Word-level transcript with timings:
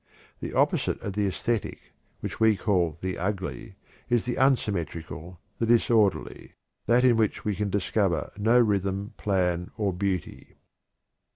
The 0.39 0.55
opposite 0.55 0.99
of 1.01 1.13
the 1.13 1.27
æsthetic, 1.27 1.77
which 2.21 2.39
we 2.39 2.57
call 2.57 2.97
the 3.01 3.19
ugly, 3.19 3.75
is 4.09 4.25
the 4.25 4.35
unsymmetrical, 4.39 5.39
the 5.59 5.67
disorderly 5.67 6.53
that 6.87 7.03
in 7.03 7.17
which 7.17 7.45
we 7.45 7.55
can 7.55 7.69
discover 7.69 8.31
no 8.35 8.59
rhythm, 8.59 9.13
plan, 9.17 9.69
or 9.77 9.93
beauty." 9.93 10.55